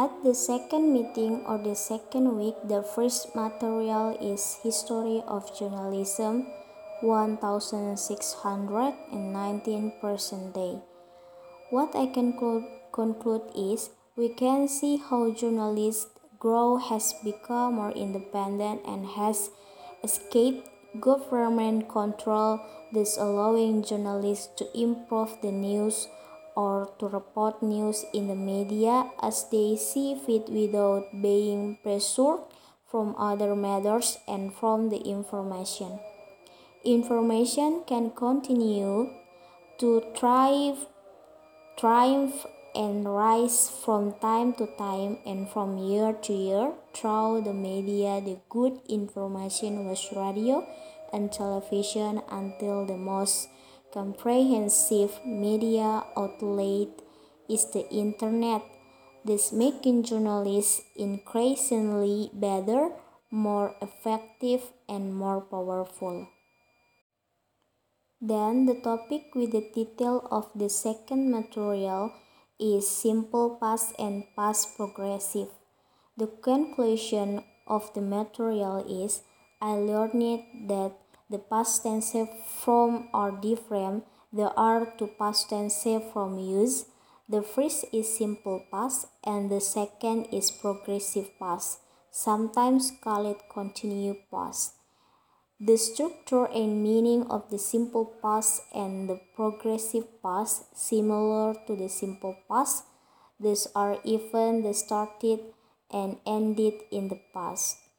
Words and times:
At 0.00 0.24
the 0.24 0.32
second 0.32 0.94
meeting 0.94 1.44
or 1.44 1.58
the 1.58 1.74
second 1.76 2.38
week, 2.38 2.54
the 2.64 2.82
first 2.82 3.36
material 3.36 4.16
is 4.16 4.56
History 4.62 5.22
of 5.28 5.52
Journalism 5.52 6.46
1619 7.02 9.92
present 10.00 10.54
day. 10.54 10.80
What 11.68 11.94
I 11.94 12.06
can 12.06 12.32
conclude 12.96 13.42
is 13.52 13.90
we 14.16 14.30
can 14.30 14.68
see 14.68 14.96
how 14.96 15.32
journalists 15.36 16.08
grow 16.38 16.78
has 16.78 17.12
become 17.22 17.74
more 17.74 17.92
independent 17.92 18.80
and 18.86 19.04
has 19.04 19.50
escaped 20.02 20.66
government 20.98 21.90
control, 21.90 22.58
thus 22.90 23.18
allowing 23.18 23.82
journalists 23.82 24.48
to 24.56 24.64
improve 24.72 25.36
the 25.42 25.52
news 25.52 26.08
or 26.56 26.90
to 26.98 27.06
report 27.06 27.62
news 27.62 28.04
in 28.12 28.28
the 28.28 28.34
media 28.34 29.10
as 29.22 29.46
they 29.50 29.76
see 29.76 30.14
fit 30.14 30.48
without 30.48 31.06
being 31.22 31.78
pressured 31.82 32.40
from 32.90 33.14
other 33.16 33.54
matters 33.54 34.18
and 34.26 34.52
from 34.52 34.90
the 34.90 34.98
information. 34.98 36.00
Information 36.84 37.84
can 37.86 38.10
continue 38.10 39.10
to 39.78 40.02
thrive, 40.16 40.86
triumph 41.78 42.46
and 42.74 43.04
rise 43.04 43.70
from 43.84 44.14
time 44.20 44.52
to 44.54 44.66
time 44.78 45.18
and 45.26 45.48
from 45.48 45.76
year 45.78 46.12
to 46.22 46.32
year 46.32 46.72
through 46.94 47.42
the 47.44 47.52
media. 47.52 48.20
The 48.20 48.38
good 48.48 48.80
information 48.88 49.86
was 49.86 50.08
radio 50.14 50.66
and 51.12 51.32
television 51.32 52.22
until 52.30 52.86
the 52.86 52.96
most 52.96 53.48
comprehensive 53.92 55.18
media 55.24 56.04
outlet 56.16 57.02
is 57.48 57.66
the 57.72 57.88
internet, 57.90 58.62
thus 59.24 59.52
making 59.52 60.04
journalists 60.04 60.82
increasingly 60.96 62.30
better, 62.32 62.90
more 63.30 63.74
effective, 63.82 64.62
and 64.88 65.14
more 65.14 65.40
powerful. 65.40 66.28
Then 68.20 68.66
the 68.66 68.74
topic 68.74 69.34
with 69.34 69.52
the 69.52 69.64
title 69.74 70.28
of 70.30 70.50
the 70.54 70.68
second 70.68 71.30
material 71.30 72.12
is 72.58 72.88
simple 72.88 73.56
past 73.56 73.94
and 73.98 74.24
past 74.36 74.76
progressive. 74.76 75.48
The 76.16 76.26
conclusion 76.26 77.42
of 77.66 77.92
the 77.94 78.02
material 78.02 78.84
is 78.84 79.22
I 79.62 79.72
learned 79.72 80.68
that 80.68 80.92
the 81.30 81.38
past 81.38 81.84
tense 81.84 82.14
from 82.62 83.08
are 83.14 83.30
different. 83.30 84.04
the 84.32 84.48
are 84.54 84.86
to 84.98 85.06
past 85.18 85.50
tense 85.50 85.86
from 86.12 86.38
use. 86.38 86.86
The 87.28 87.42
first 87.42 87.84
is 87.92 88.16
simple 88.16 88.66
past 88.70 89.06
and 89.24 89.50
the 89.50 89.60
second 89.60 90.26
is 90.32 90.50
progressive 90.50 91.30
past, 91.38 91.78
sometimes 92.10 92.92
called 93.02 93.42
continuous 93.52 94.18
past. 94.30 94.74
The 95.60 95.76
structure 95.76 96.46
and 96.46 96.82
meaning 96.82 97.26
of 97.30 97.50
the 97.50 97.58
simple 97.58 98.06
past 98.22 98.62
and 98.74 99.08
the 99.08 99.20
progressive 99.34 100.06
past 100.22 100.76
similar 100.76 101.54
to 101.66 101.76
the 101.76 101.88
simple 101.88 102.36
past. 102.48 102.84
These 103.38 103.68
are 103.74 103.98
even 104.04 104.62
the 104.62 104.74
started 104.74 105.40
and 105.90 106.18
ended 106.26 106.74
in 106.90 107.08
the 107.08 107.20
past. 107.34 107.89